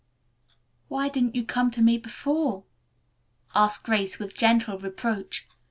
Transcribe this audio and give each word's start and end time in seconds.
"Why 0.87 1.09
didn't 1.09 1.35
you 1.35 1.45
come 1.45 1.69
to 1.69 1.81
me 1.83 1.99
before?" 1.99 2.63
asked 3.53 3.83
Grace 3.83 4.17
with 4.17 4.35
gentle 4.35 4.79
reproach. 4.79 5.47